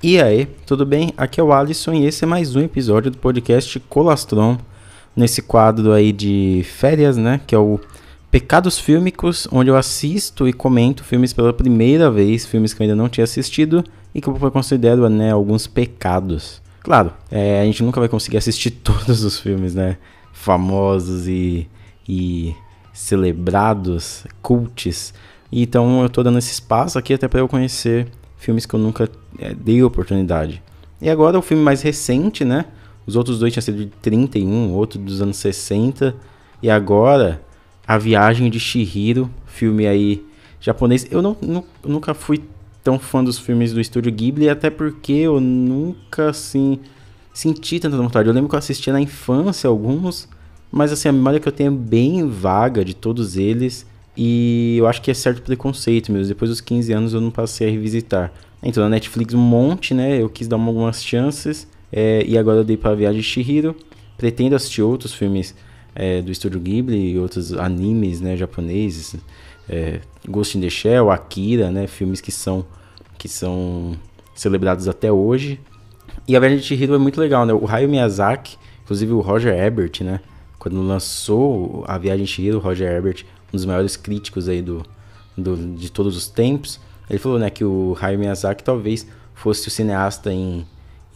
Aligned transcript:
E 0.00 0.22
aí, 0.22 0.46
tudo 0.64 0.86
bem? 0.86 1.12
Aqui 1.16 1.40
é 1.40 1.42
o 1.42 1.52
Alisson 1.52 1.92
e 1.92 2.06
esse 2.06 2.22
é 2.22 2.26
mais 2.26 2.54
um 2.54 2.60
episódio 2.60 3.10
do 3.10 3.18
podcast 3.18 3.80
Colastron, 3.80 4.56
nesse 5.14 5.42
quadro 5.42 5.92
aí 5.92 6.12
de 6.12 6.62
férias, 6.64 7.16
né? 7.16 7.40
Que 7.44 7.52
é 7.52 7.58
o 7.58 7.80
Pecados 8.30 8.78
Fílmicos, 8.78 9.48
onde 9.50 9.70
eu 9.70 9.76
assisto 9.76 10.46
e 10.46 10.52
comento 10.52 11.02
filmes 11.02 11.32
pela 11.32 11.52
primeira 11.52 12.08
vez, 12.12 12.46
filmes 12.46 12.72
que 12.72 12.80
eu 12.80 12.84
ainda 12.84 12.94
não 12.94 13.08
tinha 13.08 13.24
assistido 13.24 13.82
e 14.14 14.20
que 14.20 14.28
eu 14.28 14.34
considero, 14.52 15.08
né, 15.08 15.32
alguns 15.32 15.66
pecados. 15.66 16.62
Claro, 16.80 17.12
é, 17.28 17.60
a 17.60 17.64
gente 17.64 17.82
nunca 17.82 17.98
vai 17.98 18.08
conseguir 18.08 18.36
assistir 18.36 18.70
todos 18.84 19.24
os 19.24 19.40
filmes, 19.40 19.74
né? 19.74 19.98
Famosos 20.32 21.26
e, 21.26 21.68
e 22.08 22.54
celebrados, 22.92 24.24
cults. 24.42 25.12
Então 25.50 26.04
eu 26.04 26.08
tô 26.08 26.22
dando 26.22 26.38
esse 26.38 26.52
espaço 26.52 26.96
aqui 26.96 27.14
até 27.14 27.26
para 27.26 27.40
eu 27.40 27.48
conhecer 27.48 28.06
filmes 28.38 28.64
que 28.64 28.74
eu 28.74 28.80
nunca 28.80 29.10
é, 29.38 29.54
dei 29.54 29.82
oportunidade. 29.82 30.62
E 31.00 31.08
agora 31.10 31.38
o 31.38 31.42
filme 31.42 31.62
mais 31.62 31.82
recente, 31.82 32.44
né? 32.44 32.64
Os 33.06 33.16
outros 33.16 33.38
dois 33.38 33.52
tinham 33.52 33.62
sido 33.62 33.78
de 33.78 33.86
31, 34.02 34.72
outro 34.72 34.98
dos 34.98 35.20
anos 35.20 35.36
60. 35.36 36.14
E 36.62 36.70
agora, 36.70 37.42
A 37.86 37.98
Viagem 37.98 38.50
de 38.50 38.58
Shihiro, 38.58 39.30
filme 39.46 39.86
aí 39.86 40.24
japonês. 40.60 41.06
Eu 41.10 41.22
não, 41.22 41.36
não, 41.40 41.64
nunca 41.84 42.14
fui 42.14 42.42
tão 42.82 42.98
fã 42.98 43.22
dos 43.22 43.38
filmes 43.38 43.72
do 43.72 43.80
estúdio 43.80 44.12
Ghibli, 44.12 44.48
até 44.48 44.70
porque 44.70 45.12
eu 45.12 45.40
nunca, 45.40 46.30
assim, 46.30 46.80
senti 47.32 47.78
tanta 47.78 47.96
vontade. 47.96 48.28
Eu 48.28 48.34
lembro 48.34 48.48
que 48.48 48.54
eu 48.54 48.58
assistia 48.58 48.92
na 48.92 49.00
infância 49.00 49.68
alguns, 49.68 50.28
mas 50.70 50.92
assim, 50.92 51.08
a 51.08 51.12
memória 51.12 51.40
que 51.40 51.48
eu 51.48 51.52
tenho 51.52 51.72
é 51.72 51.76
bem 51.76 52.28
vaga 52.28 52.84
de 52.84 52.94
todos 52.94 53.36
eles. 53.36 53.86
E 54.20 54.76
eu 54.76 54.88
acho 54.88 55.00
que 55.00 55.12
é 55.12 55.14
certo 55.14 55.42
preconceito 55.42 56.10
mesmo. 56.10 56.26
Depois 56.26 56.50
dos 56.50 56.60
15 56.60 56.92
anos 56.92 57.14
eu 57.14 57.20
não 57.20 57.30
passei 57.30 57.68
a 57.68 57.70
revisitar. 57.70 58.32
Então 58.60 58.82
na 58.82 58.88
Netflix 58.88 59.32
um 59.32 59.38
monte, 59.38 59.94
né? 59.94 60.20
Eu 60.20 60.28
quis 60.28 60.48
dar 60.48 60.56
algumas 60.56 61.04
chances. 61.04 61.68
É, 61.92 62.24
e 62.26 62.36
agora 62.36 62.58
eu 62.58 62.64
dei 62.64 62.76
para 62.76 62.90
a 62.90 62.94
Viagem 62.96 63.20
de 63.20 63.26
Shihiro. 63.26 63.76
Pretendo 64.16 64.56
assistir 64.56 64.82
outros 64.82 65.14
filmes 65.14 65.54
é, 65.94 66.20
do 66.20 66.32
Estúdio 66.32 66.58
Ghibli 66.58 67.12
e 67.12 67.18
outros 67.18 67.52
animes 67.52 68.20
né, 68.20 68.36
japoneses. 68.36 69.14
É, 69.68 70.00
Ghost 70.28 70.58
in 70.58 70.62
the 70.62 70.70
Shell, 70.70 71.12
Akira, 71.12 71.70
né? 71.70 71.86
Filmes 71.86 72.20
que 72.20 72.32
são, 72.32 72.66
que 73.16 73.28
são 73.28 73.92
celebrados 74.34 74.88
até 74.88 75.12
hoje. 75.12 75.60
E 76.26 76.34
a 76.34 76.40
Viagem 76.40 76.58
de 76.58 76.64
Shihiro 76.64 76.92
é 76.92 76.98
muito 76.98 77.20
legal, 77.20 77.46
né? 77.46 77.52
O 77.52 77.68
Hayao 77.68 77.88
Miyazaki, 77.88 78.56
inclusive 78.82 79.12
o 79.12 79.20
Roger 79.20 79.56
Ebert, 79.56 80.02
né? 80.02 80.18
Quando 80.58 80.82
lançou 80.82 81.84
a 81.86 81.96
Viagem 81.96 82.24
de 82.24 82.32
Shihiro, 82.32 82.58
o 82.58 82.60
Roger 82.60 82.90
Ebert 82.90 83.24
um 83.52 83.56
dos 83.56 83.64
maiores 83.64 83.96
críticos 83.96 84.48
aí 84.48 84.62
do, 84.62 84.84
do, 85.36 85.56
de 85.74 85.90
todos 85.90 86.16
os 86.16 86.28
tempos, 86.28 86.80
ele 87.08 87.18
falou 87.18 87.38
né, 87.38 87.50
que 87.50 87.64
o 87.64 87.96
Hayao 88.00 88.18
Miyazaki 88.18 88.62
talvez 88.62 89.06
fosse 89.34 89.68
o 89.68 89.70
cineasta 89.70 90.32
em, 90.32 90.66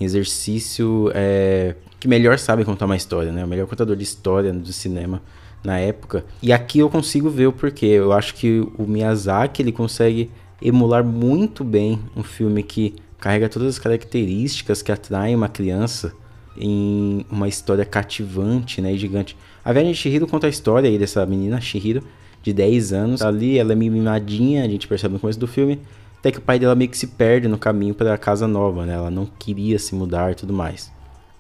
em 0.01 0.05
exercício 0.05 1.11
é, 1.15 1.75
que 2.01 2.09
melhor 2.09 2.39
sabe 2.39 2.65
contar 2.65 2.87
uma 2.87 2.97
história, 2.97 3.31
né? 3.31 3.45
O 3.45 3.49
melhor 3.49 3.67
contador 3.67 3.95
de 3.95 4.03
história 4.03 4.53
do 4.53 4.73
cinema 4.73 5.23
na 5.63 5.79
época. 5.79 6.25
E 6.43 6.53
aqui 6.53 6.81
eu 6.81 6.91
consigo 6.91 7.31
ver 7.31 7.47
o 7.47 7.53
porquê. 7.53 7.87
Eu 7.87 8.13
acho 8.13 8.35
que 8.35 8.67
o 8.77 8.85
Miyazaki 8.85 9.63
ele 9.63 9.71
consegue 9.71 10.31
emular 10.61 11.05
muito 11.05 11.63
bem 11.63 12.01
um 12.17 12.23
filme 12.23 12.63
que 12.63 12.97
carrega 13.19 13.49
todas 13.49 13.69
as 13.69 13.79
características 13.79 14.83
que 14.83 14.91
atraem 14.91 15.35
uma 15.37 15.49
criança 15.49 16.13
em 16.57 17.25
uma 17.31 17.49
história 17.49 17.85
cativante, 17.85 18.81
né, 18.81 18.93
e 18.93 18.99
gigante. 18.99 19.37
A 19.65 19.73
de 19.73 19.95
Shihiro 19.95 20.27
conta 20.27 20.49
a 20.49 20.51
história 20.51 20.91
aí 20.91 20.99
dessa 20.99 21.25
menina 21.25 21.61
Shihiro 21.61 22.03
de 22.43 22.53
10 22.53 22.93
anos. 22.93 23.23
Ali 23.23 23.59
ela 23.59 23.73
é 23.73 23.77
mimadinha, 23.77 24.65
a 24.65 24.69
gente 24.69 24.89
percebe 24.89 25.15
no 25.15 25.21
começo 25.21 25.39
do 25.39 25.47
filme, 25.47 25.81
até 26.19 26.31
que 26.31 26.39
o 26.39 26.43
pai 26.43 26.59
dela 26.59 26.75
meio 26.75 26.91
que 26.91 26.99
se 26.99 27.07
perde 27.07 27.49
no 27.49 27.59
caminho 27.59 27.95
para 27.95 28.13
a 28.13 28.19
casa 28.19 28.47
nova, 28.47 28.85
né? 28.85 28.95
Ela 28.95 29.11
não 29.11 29.27
queria 29.27 29.79
se 29.79 29.95
mudar 29.95 30.33
e 30.33 30.35
tudo 30.35 30.53
mais. 30.53 30.93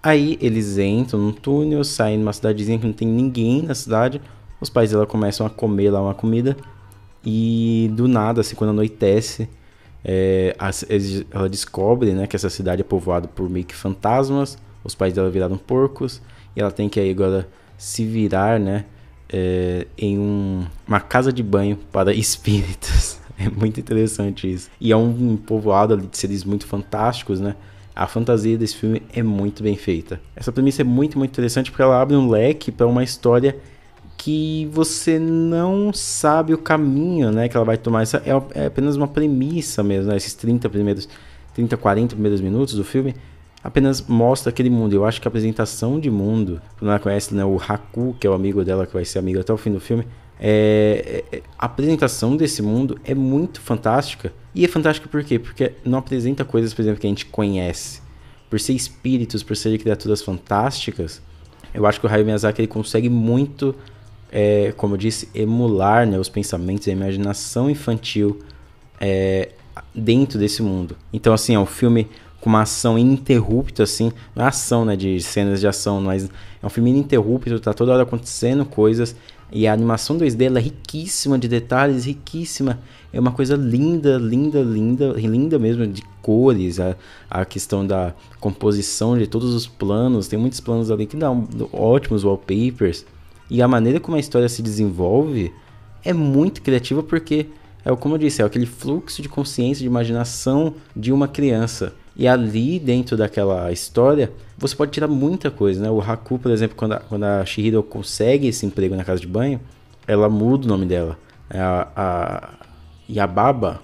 Aí 0.02 0.36
eles 0.40 0.78
entram 0.78 1.20
num 1.20 1.32
túnel, 1.32 1.84
saem 1.84 2.18
numa 2.18 2.32
cidadezinha 2.32 2.78
que 2.78 2.86
não 2.86 2.92
tem 2.92 3.06
ninguém 3.06 3.62
na 3.62 3.74
cidade. 3.74 4.20
Os 4.60 4.68
pais 4.68 4.90
dela 4.90 5.06
começam 5.06 5.46
a 5.46 5.50
comer 5.50 5.90
lá 5.90 6.02
uma 6.02 6.14
comida. 6.14 6.56
E 7.24 7.88
do 7.94 8.08
nada, 8.08 8.40
assim, 8.40 8.56
quando 8.56 8.70
anoitece, 8.70 9.48
é, 10.04 10.56
ela 11.30 11.48
descobre 11.48 12.12
né, 12.12 12.26
que 12.26 12.34
essa 12.34 12.50
cidade 12.50 12.80
é 12.80 12.84
povoada 12.84 13.28
por 13.28 13.48
meio 13.48 13.64
que 13.64 13.76
fantasmas. 13.76 14.58
Os 14.82 14.96
pais 14.96 15.14
dela 15.14 15.30
viraram 15.30 15.56
porcos. 15.56 16.20
E 16.56 16.60
ela 16.60 16.72
tem 16.72 16.88
que 16.88 16.98
aí 16.98 17.10
agora 17.10 17.48
se 17.78 18.04
virar, 18.04 18.58
né? 18.58 18.84
É, 19.32 19.86
em 19.96 20.18
um, 20.18 20.64
uma 20.86 21.00
casa 21.00 21.32
de 21.32 21.42
banho 21.42 21.78
para 21.90 22.12
espíritos. 22.14 23.18
É 23.38 23.48
muito 23.48 23.80
interessante 23.80 24.52
isso. 24.52 24.70
E 24.80 24.92
é 24.92 24.96
um, 24.96 25.36
povoado 25.36 25.96
de 25.96 26.16
seres 26.16 26.44
muito 26.44 26.66
fantásticos, 26.66 27.40
né? 27.40 27.56
A 27.94 28.06
fantasia 28.06 28.56
desse 28.56 28.76
filme 28.76 29.02
é 29.12 29.22
muito 29.22 29.62
bem 29.62 29.76
feita. 29.76 30.20
Essa 30.36 30.52
premissa 30.52 30.82
é 30.82 30.84
muito, 30.84 31.18
muito 31.18 31.30
interessante 31.30 31.70
porque 31.70 31.82
ela 31.82 32.00
abre 32.00 32.16
um 32.16 32.28
leque 32.28 32.70
para 32.70 32.86
uma 32.86 33.02
história 33.02 33.56
que 34.16 34.68
você 34.72 35.18
não 35.18 35.92
sabe 35.92 36.54
o 36.54 36.58
caminho, 36.58 37.32
né, 37.32 37.48
que 37.48 37.56
ela 37.56 37.66
vai 37.66 37.76
tomar. 37.76 38.02
Essa 38.02 38.22
é, 38.24 38.62
é 38.62 38.66
apenas 38.66 38.96
uma 38.96 39.08
premissa 39.08 39.82
mesmo, 39.82 40.10
né? 40.10 40.16
Esses 40.16 40.34
30 40.34 40.68
primeiros 40.70 41.08
30, 41.54 41.76
40 41.76 42.14
primeiros 42.14 42.40
minutos 42.40 42.74
do 42.74 42.84
filme 42.84 43.14
apenas 43.62 44.02
mostra 44.02 44.50
aquele 44.50 44.70
mundo. 44.70 44.94
Eu 44.94 45.04
acho 45.04 45.20
que 45.20 45.28
a 45.28 45.30
apresentação 45.30 46.00
de 46.00 46.10
mundo, 46.10 46.60
quando 46.78 46.90
ela 46.90 46.98
conhece 46.98 47.34
né, 47.34 47.44
o 47.44 47.56
Haku, 47.56 48.16
que 48.18 48.26
é 48.26 48.30
o 48.30 48.32
amigo 48.32 48.64
dela, 48.64 48.86
que 48.86 48.92
vai 48.92 49.04
ser 49.04 49.18
amigo 49.18 49.40
até 49.40 49.52
o 49.52 49.56
fim 49.56 49.72
do 49.72 49.80
filme, 49.80 50.06
é, 50.40 51.24
é, 51.30 51.42
a 51.56 51.66
apresentação 51.66 52.36
desse 52.36 52.62
mundo 52.62 52.98
é 53.04 53.14
muito 53.14 53.60
fantástica. 53.60 54.32
E 54.54 54.64
é 54.64 54.68
fantástica 54.68 55.08
por 55.08 55.22
quê? 55.22 55.38
Porque 55.38 55.72
não 55.84 55.98
apresenta 55.98 56.44
coisas, 56.44 56.74
por 56.74 56.82
exemplo, 56.82 57.00
que 57.00 57.06
a 57.06 57.10
gente 57.10 57.26
conhece. 57.26 58.02
Por 58.50 58.58
ser 58.58 58.72
espíritos, 58.72 59.42
por 59.42 59.56
ser 59.56 59.78
criaturas 59.78 60.20
fantásticas, 60.20 61.22
eu 61.72 61.86
acho 61.86 62.00
que 62.00 62.06
o 62.06 62.10
Hayao 62.10 62.24
Miyazaki 62.24 62.60
ele 62.60 62.68
consegue 62.68 63.08
muito, 63.08 63.74
é, 64.30 64.74
como 64.76 64.94
eu 64.94 64.98
disse, 64.98 65.28
emular 65.34 66.06
né, 66.06 66.18
os 66.18 66.28
pensamentos, 66.28 66.86
a 66.88 66.90
imaginação 66.90 67.70
infantil 67.70 68.40
é, 69.00 69.50
dentro 69.94 70.38
desse 70.38 70.62
mundo. 70.62 70.96
Então, 71.12 71.32
assim, 71.32 71.54
é 71.54 71.58
um 71.58 71.66
filme 71.66 72.08
com 72.42 72.50
uma 72.50 72.62
ação 72.62 72.98
ininterrupta, 72.98 73.84
assim, 73.84 74.10
não 74.34 74.44
é 74.44 74.48
ação, 74.48 74.84
né, 74.84 74.96
de 74.96 75.22
cenas 75.22 75.60
de 75.60 75.68
ação, 75.68 76.00
mas 76.00 76.28
é 76.60 76.66
um 76.66 76.68
filme 76.68 76.90
ininterrupto, 76.90 77.60
tá 77.60 77.72
toda 77.72 77.92
hora 77.92 78.02
acontecendo 78.02 78.64
coisas, 78.64 79.14
e 79.52 79.64
a 79.68 79.72
animação 79.72 80.18
2D 80.18 80.46
ela 80.46 80.58
é 80.58 80.62
riquíssima 80.62 81.38
de 81.38 81.46
detalhes, 81.46 82.04
riquíssima, 82.04 82.80
é 83.12 83.20
uma 83.20 83.30
coisa 83.30 83.54
linda, 83.54 84.18
linda, 84.18 84.60
linda, 84.60 85.12
linda 85.12 85.56
mesmo, 85.56 85.86
de 85.86 86.02
cores, 86.20 86.80
a, 86.80 86.96
a 87.30 87.44
questão 87.44 87.86
da 87.86 88.12
composição 88.40 89.16
de 89.16 89.28
todos 89.28 89.54
os 89.54 89.68
planos, 89.68 90.26
tem 90.26 90.36
muitos 90.36 90.58
planos 90.58 90.90
ali 90.90 91.06
que 91.06 91.16
dão 91.16 91.46
ótimos 91.72 92.24
wallpapers, 92.24 93.06
e 93.48 93.62
a 93.62 93.68
maneira 93.68 94.00
como 94.00 94.16
a 94.16 94.20
história 94.20 94.48
se 94.48 94.62
desenvolve 94.62 95.52
é 96.04 96.12
muito 96.12 96.60
criativa 96.60 97.04
porque 97.04 97.46
é 97.84 97.94
como 97.94 98.16
eu 98.16 98.18
disse, 98.18 98.42
é 98.42 98.44
aquele 98.44 98.66
fluxo 98.66 99.22
de 99.22 99.28
consciência, 99.28 99.82
de 99.82 99.86
imaginação 99.86 100.74
de 100.96 101.12
uma 101.12 101.28
criança. 101.28 101.92
E 102.14 102.28
ali, 102.28 102.78
dentro 102.78 103.16
daquela 103.16 103.72
história, 103.72 104.32
você 104.58 104.76
pode 104.76 104.90
tirar 104.90 105.08
muita 105.08 105.50
coisa, 105.50 105.82
né? 105.82 105.90
O 105.90 106.00
Haku, 106.00 106.38
por 106.38 106.50
exemplo, 106.50 106.76
quando 106.76 106.92
a, 106.92 107.00
quando 107.00 107.24
a 107.24 107.44
Shihiro 107.44 107.82
consegue 107.82 108.48
esse 108.48 108.66
emprego 108.66 108.94
na 108.94 109.04
casa 109.04 109.20
de 109.20 109.26
banho, 109.26 109.60
ela 110.06 110.28
muda 110.28 110.66
o 110.66 110.68
nome 110.68 110.84
dela. 110.84 111.18
É 111.48 111.58
a, 111.58 111.88
a 111.96 112.48
Yababa, 113.10 113.82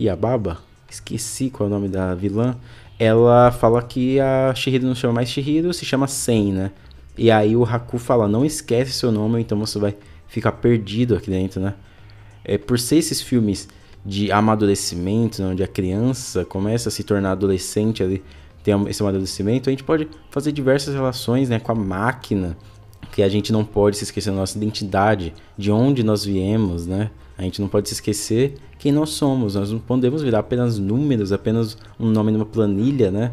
Yababa, 0.00 0.58
esqueci 0.88 1.50
qual 1.50 1.68
é 1.68 1.70
o 1.70 1.74
nome 1.74 1.88
da 1.88 2.14
vilã. 2.14 2.56
Ela 2.98 3.50
fala 3.50 3.82
que 3.82 4.18
a 4.20 4.54
Shihiro 4.54 4.86
não 4.86 4.94
chama 4.94 5.14
mais 5.14 5.28
Shihiro, 5.28 5.72
se 5.74 5.84
chama 5.84 6.06
Sen, 6.06 6.52
né? 6.52 6.70
E 7.18 7.30
aí 7.30 7.54
o 7.56 7.64
Haku 7.64 7.98
fala, 7.98 8.26
não 8.26 8.44
esquece 8.44 8.92
seu 8.92 9.12
nome, 9.12 9.40
então 9.40 9.58
você 9.58 9.78
vai 9.78 9.94
ficar 10.28 10.52
perdido 10.52 11.14
aqui 11.14 11.30
dentro, 11.30 11.60
né? 11.60 11.74
É, 12.44 12.56
por 12.56 12.78
ser 12.78 12.96
esses 12.96 13.20
filmes 13.20 13.68
de 14.06 14.30
amadurecimento, 14.30 15.42
né, 15.42 15.48
onde 15.48 15.64
a 15.64 15.66
criança 15.66 16.44
começa 16.44 16.88
a 16.88 16.92
se 16.92 17.02
tornar 17.02 17.32
adolescente 17.32 18.02
ali, 18.02 18.22
tem 18.62 18.74
esse 18.88 19.02
amadurecimento, 19.02 19.68
a 19.68 19.72
gente 19.72 19.84
pode 19.84 20.08
fazer 20.30 20.52
diversas 20.52 20.94
relações 20.94 21.48
né, 21.48 21.58
com 21.58 21.72
a 21.72 21.74
máquina, 21.74 22.56
que 23.10 23.22
a 23.22 23.28
gente 23.28 23.52
não 23.52 23.64
pode 23.64 23.96
se 23.96 24.04
esquecer 24.04 24.30
da 24.30 24.36
nossa 24.36 24.56
identidade, 24.56 25.34
de 25.56 25.72
onde 25.72 26.02
nós 26.02 26.24
viemos, 26.24 26.86
né? 26.86 27.10
A 27.38 27.42
gente 27.42 27.60
não 27.60 27.68
pode 27.68 27.88
se 27.88 27.94
esquecer 27.94 28.54
quem 28.78 28.92
nós 28.92 29.10
somos. 29.10 29.54
Nós 29.54 29.70
não 29.70 29.78
podemos 29.78 30.22
virar 30.22 30.40
apenas 30.40 30.78
números, 30.78 31.32
apenas 31.32 31.76
um 31.98 32.10
nome 32.10 32.32
numa 32.32 32.46
planilha, 32.46 33.10
né? 33.10 33.32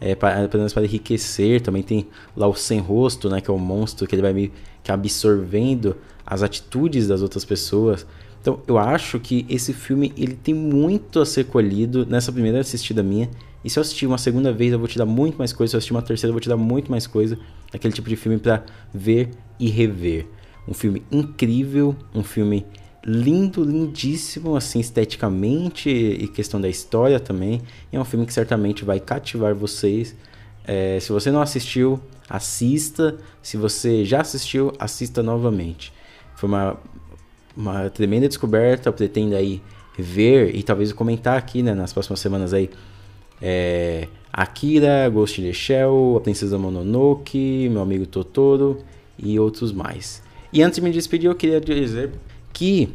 É, 0.00 0.14
para, 0.14 0.44
apenas 0.44 0.72
para 0.72 0.84
enriquecer. 0.84 1.60
Também 1.60 1.82
tem 1.82 2.06
lá 2.36 2.46
o 2.46 2.54
sem 2.54 2.78
rosto, 2.80 3.28
né? 3.28 3.40
Que 3.40 3.50
é 3.50 3.54
o 3.54 3.58
monstro 3.58 4.06
que 4.06 4.14
ele 4.14 4.22
vai 4.22 4.32
meio 4.32 4.52
que 4.82 4.92
absorvendo 4.92 5.96
as 6.26 6.42
atitudes 6.42 7.08
das 7.08 7.22
outras 7.22 7.44
pessoas. 7.44 8.06
Então, 8.44 8.60
eu 8.68 8.76
acho 8.76 9.18
que 9.18 9.46
esse 9.48 9.72
filme 9.72 10.12
ele 10.18 10.34
tem 10.34 10.52
muito 10.52 11.18
a 11.18 11.24
ser 11.24 11.44
colhido 11.44 12.04
nessa 12.04 12.30
primeira 12.30 12.60
assistida 12.60 13.02
minha. 13.02 13.30
E 13.64 13.70
se 13.70 13.78
eu 13.78 13.80
assistir 13.80 14.04
uma 14.04 14.18
segunda 14.18 14.52
vez, 14.52 14.70
eu 14.70 14.78
vou 14.78 14.86
te 14.86 14.98
dar 14.98 15.06
muito 15.06 15.38
mais 15.38 15.50
coisa. 15.50 15.70
Se 15.70 15.76
eu 15.76 15.78
assistir 15.78 15.94
uma 15.94 16.02
terceira, 16.02 16.28
eu 16.28 16.34
vou 16.34 16.40
te 16.42 16.48
dar 16.50 16.56
muito 16.58 16.90
mais 16.90 17.06
coisa. 17.06 17.38
Aquele 17.72 17.94
tipo 17.94 18.06
de 18.06 18.16
filme 18.16 18.36
para 18.36 18.62
ver 18.92 19.30
e 19.58 19.70
rever. 19.70 20.26
Um 20.68 20.74
filme 20.74 21.02
incrível, 21.10 21.96
um 22.14 22.22
filme 22.22 22.66
lindo, 23.02 23.64
lindíssimo, 23.64 24.56
assim, 24.56 24.78
esteticamente 24.78 25.88
e 25.88 26.28
questão 26.28 26.60
da 26.60 26.68
história 26.68 27.18
também. 27.18 27.62
é 27.90 27.98
um 27.98 28.04
filme 28.04 28.26
que 28.26 28.32
certamente 28.34 28.84
vai 28.84 29.00
cativar 29.00 29.54
vocês. 29.54 30.14
É, 30.66 31.00
se 31.00 31.10
você 31.10 31.30
não 31.30 31.40
assistiu, 31.40 31.98
assista. 32.28 33.16
Se 33.40 33.56
você 33.56 34.04
já 34.04 34.20
assistiu, 34.20 34.70
assista 34.78 35.22
novamente. 35.22 35.94
Foi 36.36 36.46
uma, 36.46 36.76
uma 37.56 37.88
tremenda 37.90 38.28
descoberta. 38.28 38.88
Eu 38.88 38.92
pretendo 38.92 39.34
aí 39.34 39.62
ver 39.98 40.54
e 40.54 40.62
talvez 40.62 40.92
comentar 40.92 41.36
aqui, 41.36 41.62
né, 41.62 41.74
nas 41.74 41.92
próximas 41.92 42.20
semanas 42.20 42.52
aí. 42.52 42.70
É, 43.40 44.08
Akira, 44.32 45.08
Ghost 45.08 45.40
in 45.40 45.44
the 45.44 45.52
Shell, 45.52 46.16
A 46.16 46.20
Princesa 46.20 46.58
Mononoke, 46.58 47.68
Meu 47.70 47.82
Amigo 47.82 48.06
Totoro 48.06 48.78
e 49.18 49.38
outros 49.38 49.72
mais. 49.72 50.22
E 50.52 50.62
antes 50.62 50.76
de 50.76 50.82
me 50.82 50.90
despedir, 50.90 51.28
eu 51.28 51.34
queria 51.34 51.60
dizer 51.60 52.12
que 52.52 52.88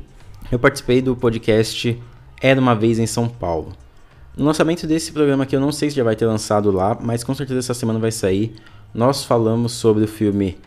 eu 0.51 0.57
participei 0.57 1.01
do 1.01 1.15
podcast 1.15 1.97
Era 2.41 2.59
uma 2.59 2.73
Vez 2.73 2.99
em 2.99 3.05
São 3.05 3.27
Paulo. 3.27 3.73
No 4.35 4.45
lançamento 4.45 4.87
desse 4.87 5.11
programa 5.11 5.43
aqui, 5.43 5.55
eu 5.55 5.59
não 5.59 5.71
sei 5.71 5.89
se 5.89 5.95
já 5.97 6.03
vai 6.03 6.15
ter 6.15 6.25
lançado 6.25 6.71
lá, 6.71 6.97
mas 6.99 7.23
com 7.23 7.35
certeza 7.35 7.59
essa 7.59 7.73
semana 7.73 7.99
vai 7.99 8.11
sair. 8.11 8.55
Nós 8.93 9.23
falamos 9.23 9.73
sobre 9.73 10.05
o 10.05 10.07
filme 10.07 10.57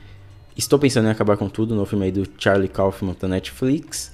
Estou 0.56 0.78
Pensando 0.78 1.08
em 1.08 1.10
Acabar 1.10 1.36
com 1.36 1.48
Tudo, 1.48 1.74
no 1.74 1.86
filme 1.86 2.06
aí 2.06 2.12
do 2.12 2.26
Charlie 2.38 2.68
Kaufman 2.68 3.16
da 3.18 3.26
Netflix. 3.26 4.12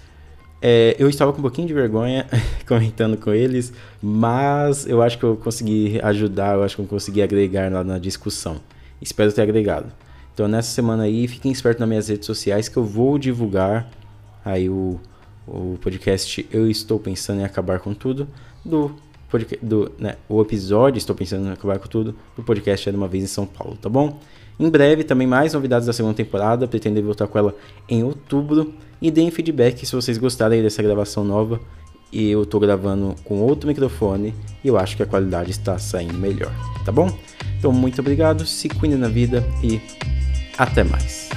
É, 0.61 0.97
eu 0.99 1.09
estava 1.09 1.33
com 1.33 1.39
um 1.39 1.43
pouquinho 1.43 1.69
de 1.69 1.75
vergonha 1.75 2.27
comentando 2.67 3.17
com 3.17 3.33
eles, 3.33 3.73
mas 4.03 4.87
eu 4.87 5.01
acho 5.03 5.19
que 5.19 5.25
eu 5.25 5.37
consegui 5.37 6.01
ajudar, 6.03 6.57
eu 6.57 6.65
acho 6.65 6.77
que 6.77 6.83
eu 6.83 6.87
consegui 6.87 7.23
agregar 7.23 7.71
lá 7.73 7.85
na 7.85 7.99
discussão. 7.99 8.61
Espero 9.01 9.33
ter 9.33 9.43
agregado. 9.43 9.93
Então 10.35 10.49
nessa 10.49 10.71
semana 10.71 11.05
aí, 11.05 11.27
fiquem 11.27 11.51
espertos 11.51 11.81
nas 11.81 11.89
minhas 11.89 12.09
redes 12.09 12.27
sociais 12.27 12.69
que 12.69 12.77
eu 12.77 12.85
vou 12.85 13.19
divulgar 13.19 13.89
aí 14.45 14.69
o, 14.69 15.01
o 15.47 15.79
podcast 15.81 16.47
Eu 16.53 16.71
Estou 16.71 16.99
Pensando 16.99 17.41
em 17.41 17.45
Acabar 17.45 17.81
com 17.81 17.95
Tudo 17.95 18.29
do 18.65 18.95
do, 19.61 19.93
né, 19.99 20.17
o 20.27 20.41
episódio 20.41 20.97
Estou 20.99 21.15
Pensando 21.15 21.47
em 21.49 21.53
Acabar 21.53 21.79
com 21.79 21.87
Tudo 21.87 22.17
do 22.35 22.43
podcast 22.43 22.89
Era 22.89 22.97
Uma 22.97 23.09
Vez 23.09 23.25
em 23.25 23.27
São 23.27 23.47
Paulo, 23.47 23.77
tá 23.77 23.89
bom? 23.89 24.19
Em 24.59 24.69
breve 24.69 25.05
também 25.05 25.27
mais 25.27 25.55
novidades 25.55 25.87
da 25.87 25.93
segunda 25.93 26.15
temporada, 26.15 26.67
pretendo 26.67 27.01
voltar 27.03 27.27
com 27.27 27.39
ela 27.39 27.55
em 27.89 28.03
outubro 28.03 28.75
e 29.01 29.11
deem 29.11 29.31
feedback 29.31 29.87
se 29.87 29.95
vocês 29.95 30.19
gostarem 30.19 30.63
dessa 30.63 30.83
gravação 30.83 31.25
nova 31.25 31.61
e 32.13 32.31
eu 32.31 32.45
tô 32.45 32.59
gravando 32.59 33.15
com 33.25 33.41
outro 33.41 33.69
microfone 33.69 34.35
e 34.65 34.69
eu 34.69 34.77
acho 34.77 34.97
que 34.97 35.03
a 35.03 35.07
qualidade 35.07 35.51
está 35.51 35.79
saindo 35.79 36.15
melhor, 36.15 36.53
tá 36.85 36.91
bom? 36.91 37.09
Então 37.59 37.71
muito 37.73 38.01
obrigado, 38.01 38.45
se 38.47 38.69
cuide 38.69 38.97
na 38.97 39.09
vida 39.09 39.45
e 39.63 39.81
até 40.57 40.83
mais. 40.83 41.28